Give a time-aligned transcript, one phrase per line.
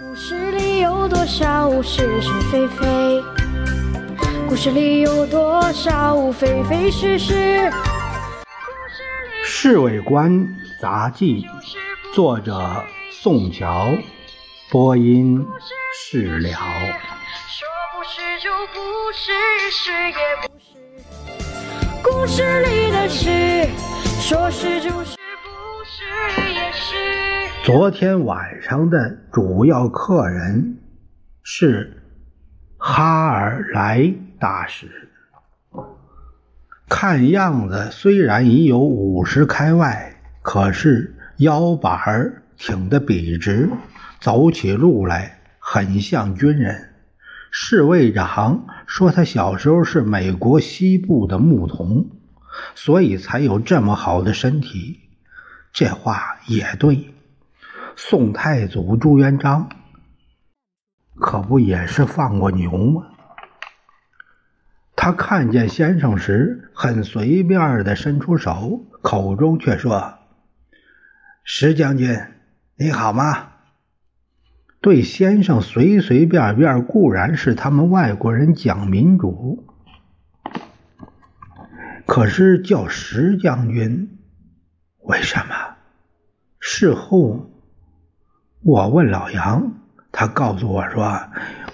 [0.00, 3.22] 故事里有多少是是非非？
[4.48, 7.34] 故事里有多少非非是是？
[9.44, 10.48] 《侍卫官
[10.80, 11.44] 杂记》，
[12.14, 13.92] 作者宋乔，
[14.70, 15.46] 播音
[15.94, 16.48] 释了。
[16.48, 19.30] 说不是就不是，
[19.70, 20.72] 是也不是。
[22.02, 23.68] 故事里的事，
[24.22, 25.21] 说是就是。
[27.64, 30.78] 昨天晚上的主要客人
[31.44, 32.02] 是
[32.76, 35.08] 哈尔莱大使，
[36.88, 43.70] 看样子虽然已有五十开外，可是腰板儿挺得笔直，
[44.20, 46.94] 走起路来很像军人。
[47.52, 52.10] 侍卫长说他小时候是美国西部的牧童，
[52.74, 54.98] 所以才有这么好的身体。
[55.72, 57.14] 这话也对。
[57.96, 59.68] 宋太祖朱元璋
[61.14, 63.06] 可不也是放过牛吗？
[64.96, 70.14] 他看见先生时，很随便的伸出手，口中却说
[71.44, 72.18] ：“石将军，
[72.76, 73.48] 你好吗？”
[74.80, 79.64] 对先生随随便便固然是他们外国人讲民主，
[82.06, 84.18] 可是叫石将军，
[85.00, 85.54] 为什么？
[86.58, 87.51] 事后。
[88.64, 89.72] 我问老杨，
[90.12, 91.18] 他告诉我说：“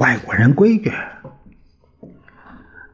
[0.00, 0.90] 外国人规矩，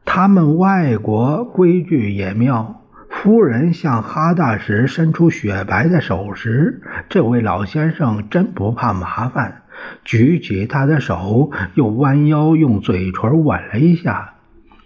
[0.03, 2.81] 他们外国规矩也妙。
[3.09, 9.61] 夫人向哈大使伸出雪白的手时，这位老先生真不怕麻烦，
[10.03, 14.33] 举起他的手，又弯腰用嘴唇吻了一下。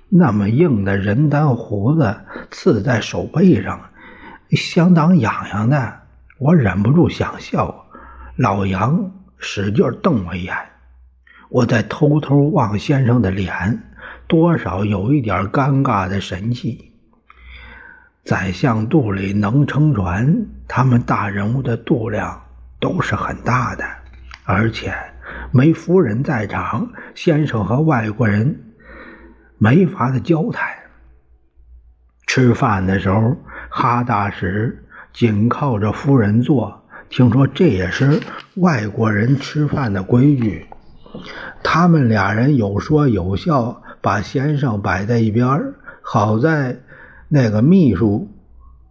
[0.10, 2.18] 那么硬的人丹胡子
[2.52, 3.80] 刺在手背上，
[4.52, 5.92] 相当痒痒的，
[6.38, 7.81] 我忍不住想笑。”
[8.42, 10.58] 老杨使劲瞪我一眼，
[11.50, 13.84] 我在偷偷望先生的脸，
[14.26, 16.92] 多少有一点尴尬的神气。
[18.24, 22.42] 宰相肚里能撑船，他们大人物的肚量
[22.80, 23.86] 都是很大的，
[24.44, 24.92] 而且
[25.52, 28.60] 没夫人在场，先生和外国人
[29.60, 30.68] 没法子交谈。
[32.26, 33.38] 吃饭的时候，
[33.70, 34.84] 哈大使
[35.14, 36.81] 紧靠着夫人坐。
[37.12, 38.22] 听说这也是
[38.56, 40.66] 外国人吃饭的规矩。
[41.62, 46.80] 他们俩人有说有笑，把先生摆在一边好在
[47.28, 48.32] 那个秘书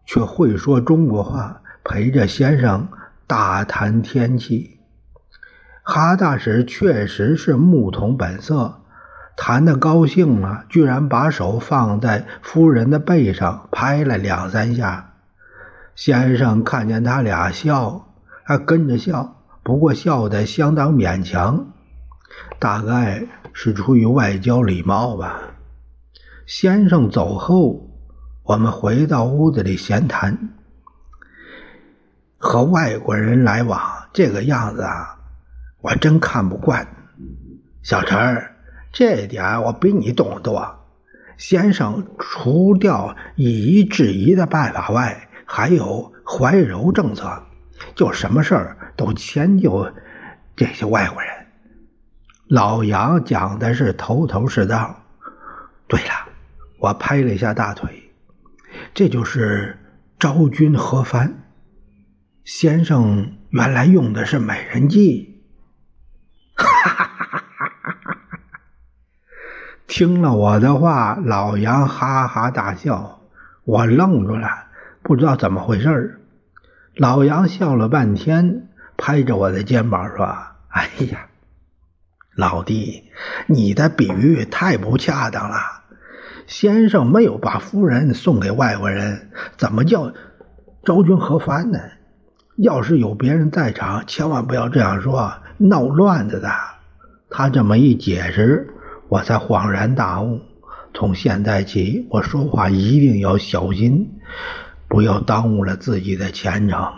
[0.04, 2.88] 却会说中国话，陪着先生
[3.26, 4.80] 大谈天气。
[5.82, 8.82] 哈大使确实是牧童本色，
[9.34, 15.14] 谈得高兴了，居然把手放在夫人的背上拍了两三下。
[15.94, 18.08] 先生看见他俩笑。
[18.50, 21.68] 他跟着笑，不过笑得相当勉强，
[22.58, 25.54] 大概是出于外交礼貌吧。
[26.46, 27.88] 先生走后，
[28.42, 30.48] 我们回到屋子里闲谈。
[32.38, 33.80] 和外国人来往
[34.12, 35.20] 这个样子啊，
[35.80, 36.88] 我真看不惯。
[37.84, 38.50] 小陈，
[38.90, 40.80] 这点我比你懂得多。
[41.36, 47.44] 先生除掉以夷制夷的办法外，还有怀柔政策。
[47.94, 49.92] 就什么事儿都迁就
[50.56, 51.30] 这些外国人。
[52.48, 54.96] 老杨讲的是头头是道。
[55.86, 56.28] 对了，
[56.78, 58.12] 我拍了一下大腿，
[58.94, 59.78] 这就是
[60.18, 61.42] 昭君何藩
[62.44, 65.42] 先生原来用的是美人计。
[66.54, 67.68] 哈哈哈哈
[68.04, 68.18] 哈！
[69.88, 73.22] 听了我的话，老杨哈哈大笑，
[73.64, 74.48] 我愣住了，
[75.02, 76.19] 不知道怎么回事儿。
[77.00, 78.68] 老杨笑了半天，
[78.98, 80.26] 拍着我的肩膀说
[80.68, 81.28] ：“哎呀，
[82.36, 83.04] 老弟，
[83.46, 85.56] 你的比喻太不恰当了。
[86.46, 90.12] 先生没有把夫人送给外国人，怎么叫
[90.84, 91.78] 昭君何番呢？
[92.58, 96.52] 要是有别人在场，千万不要这样说，闹乱子的。”
[97.32, 98.68] 他这么一解释，
[99.08, 100.42] 我才恍然大悟。
[100.92, 104.18] 从现在起，我说话一定要小心。
[104.90, 106.92] 不要耽误了自己的前程。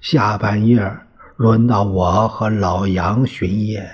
[0.00, 0.98] 下半夜
[1.36, 3.88] 轮到我和老杨巡夜，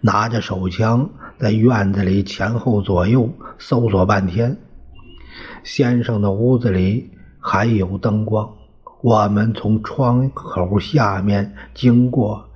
[0.00, 1.08] 拿着手枪
[1.38, 4.56] 在院子里前后左右搜索半天。
[5.62, 8.52] 先生的屋子里还有灯光，
[9.02, 12.48] 我们从窗口下面经过，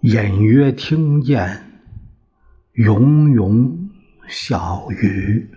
[0.00, 1.64] 隐约听见
[2.74, 3.70] 庸庸
[4.26, 5.48] 小语。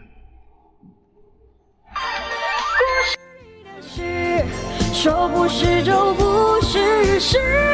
[5.03, 7.72] 说不是就不是，是。